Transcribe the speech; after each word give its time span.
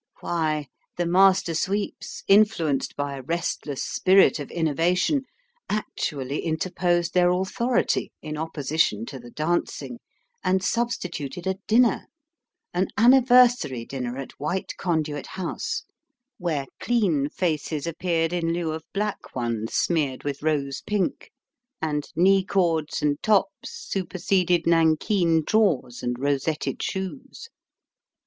Why, 0.21 0.65
the 0.97 1.05
master 1.05 1.53
sweeps, 1.53 2.23
influenced 2.27 2.95
by 2.95 3.17
a 3.17 3.21
restless 3.21 3.83
spirit 3.83 4.39
of 4.39 4.49
innovation, 4.49 5.25
actually 5.69 6.41
interposed 6.43 7.13
their 7.13 7.29
authority, 7.29 8.11
in 8.19 8.35
opposition 8.35 9.05
to 9.05 9.19
the 9.19 9.29
dancing, 9.29 9.99
and 10.43 10.63
substituted 10.63 11.45
a 11.45 11.57
dinner 11.67 12.07
an 12.73 12.87
anniversary 12.97 13.85
dinner 13.85 14.17
at 14.17 14.31
White 14.39 14.73
Conduit 14.75 15.27
House 15.27 15.83
where 16.39 16.65
clean 16.79 17.29
faces 17.29 17.85
appeared 17.85 18.33
in 18.33 18.53
lieu 18.53 18.71
of 18.71 18.83
black 18.95 19.35
ones 19.35 19.75
smeared 19.75 20.23
with 20.23 20.41
rose 20.41 20.81
pink; 20.81 21.29
and 21.79 22.05
knee 22.15 22.43
cords 22.43 23.03
and 23.03 23.21
tops 23.21 23.69
superseded 23.69 24.65
nankeen 24.65 25.43
drawers 25.45 26.01
and 26.01 26.17
resetted 26.17 26.81
shoes. 26.81 27.49